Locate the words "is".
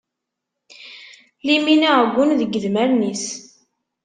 3.13-3.25